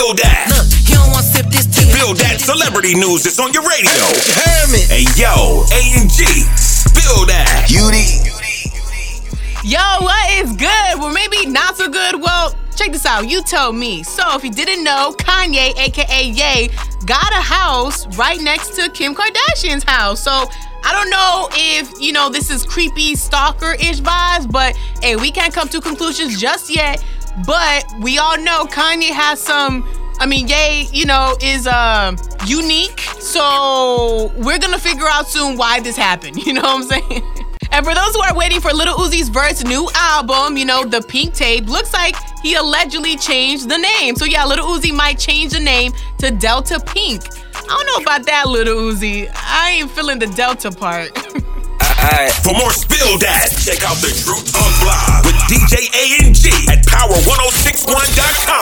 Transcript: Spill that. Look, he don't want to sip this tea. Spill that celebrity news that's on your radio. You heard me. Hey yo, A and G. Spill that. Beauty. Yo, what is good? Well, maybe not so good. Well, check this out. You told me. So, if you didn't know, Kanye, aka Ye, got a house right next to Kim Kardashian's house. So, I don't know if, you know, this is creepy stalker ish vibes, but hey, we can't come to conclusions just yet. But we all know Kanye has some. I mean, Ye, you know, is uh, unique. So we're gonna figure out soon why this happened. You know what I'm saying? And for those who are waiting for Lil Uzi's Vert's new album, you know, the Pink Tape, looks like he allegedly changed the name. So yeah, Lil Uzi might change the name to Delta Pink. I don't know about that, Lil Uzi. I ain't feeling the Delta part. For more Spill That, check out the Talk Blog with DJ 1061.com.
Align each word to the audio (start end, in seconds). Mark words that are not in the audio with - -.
Spill 0.00 0.14
that. 0.14 0.48
Look, 0.48 0.64
he 0.88 0.94
don't 0.96 1.12
want 1.12 1.26
to 1.26 1.30
sip 1.30 1.46
this 1.52 1.68
tea. 1.68 1.92
Spill 1.92 2.14
that 2.24 2.40
celebrity 2.40 2.94
news 2.96 3.20
that's 3.22 3.36
on 3.36 3.52
your 3.52 3.68
radio. 3.68 3.92
You 3.92 4.32
heard 4.32 4.72
me. 4.72 4.80
Hey 4.88 5.04
yo, 5.12 5.68
A 5.76 6.00
and 6.00 6.08
G. 6.08 6.24
Spill 6.56 7.28
that. 7.28 7.68
Beauty. 7.68 8.08
Yo, 9.60 9.84
what 10.00 10.24
is 10.40 10.56
good? 10.56 10.96
Well, 10.96 11.12
maybe 11.12 11.44
not 11.44 11.76
so 11.76 11.90
good. 11.90 12.16
Well, 12.16 12.56
check 12.74 12.92
this 12.92 13.04
out. 13.04 13.28
You 13.28 13.42
told 13.42 13.76
me. 13.76 14.02
So, 14.02 14.24
if 14.32 14.42
you 14.42 14.50
didn't 14.50 14.84
know, 14.84 15.12
Kanye, 15.18 15.76
aka 15.76 16.24
Ye, 16.24 16.70
got 17.04 17.30
a 17.34 17.44
house 17.44 18.06
right 18.16 18.40
next 18.40 18.72
to 18.76 18.88
Kim 18.92 19.14
Kardashian's 19.14 19.84
house. 19.84 20.24
So, 20.24 20.48
I 20.82 20.96
don't 20.96 21.10
know 21.10 21.48
if, 21.52 22.00
you 22.00 22.14
know, 22.14 22.30
this 22.30 22.50
is 22.50 22.64
creepy 22.64 23.16
stalker 23.16 23.74
ish 23.74 24.00
vibes, 24.00 24.50
but 24.50 24.74
hey, 25.02 25.16
we 25.16 25.30
can't 25.30 25.52
come 25.52 25.68
to 25.68 25.80
conclusions 25.82 26.40
just 26.40 26.74
yet. 26.74 27.04
But 27.46 27.84
we 28.00 28.18
all 28.18 28.38
know 28.38 28.64
Kanye 28.64 29.10
has 29.10 29.40
some. 29.40 29.88
I 30.18 30.26
mean, 30.26 30.48
Ye, 30.48 30.88
you 30.92 31.06
know, 31.06 31.36
is 31.40 31.66
uh, 31.66 32.14
unique. 32.46 33.00
So 33.20 34.30
we're 34.36 34.58
gonna 34.58 34.78
figure 34.78 35.08
out 35.08 35.28
soon 35.28 35.56
why 35.56 35.80
this 35.80 35.96
happened. 35.96 36.36
You 36.46 36.54
know 36.54 36.62
what 36.62 36.76
I'm 36.76 36.82
saying? 36.82 37.22
And 37.72 37.86
for 37.86 37.94
those 37.94 38.14
who 38.14 38.20
are 38.22 38.34
waiting 38.34 38.60
for 38.60 38.72
Lil 38.72 38.96
Uzi's 38.96 39.28
Vert's 39.28 39.62
new 39.64 39.88
album, 39.94 40.56
you 40.56 40.64
know, 40.64 40.84
the 40.84 41.00
Pink 41.00 41.34
Tape, 41.34 41.66
looks 41.66 41.92
like 41.92 42.16
he 42.42 42.54
allegedly 42.56 43.16
changed 43.16 43.68
the 43.68 43.78
name. 43.78 44.16
So 44.16 44.24
yeah, 44.24 44.44
Lil 44.44 44.58
Uzi 44.58 44.92
might 44.92 45.18
change 45.18 45.52
the 45.52 45.60
name 45.60 45.92
to 46.18 46.30
Delta 46.32 46.80
Pink. 46.80 47.22
I 47.54 47.66
don't 47.66 47.86
know 47.86 48.02
about 48.02 48.26
that, 48.26 48.48
Lil 48.48 48.66
Uzi. 48.66 49.30
I 49.34 49.70
ain't 49.78 49.90
feeling 49.92 50.18
the 50.18 50.26
Delta 50.26 50.70
part. 50.72 51.16
For 52.42 52.54
more 52.56 52.72
Spill 52.72 53.18
That, 53.18 53.52
check 53.60 53.84
out 53.84 54.00
the 54.00 54.08
Talk 54.24 54.40
Blog 54.80 55.26
with 55.26 55.36
DJ 55.52 55.89
1061.com. 57.26 58.59